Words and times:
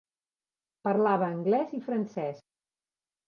Parlava 0.87 1.27
anglès 1.35 1.75
i 1.79 1.81
francès. 1.89 2.39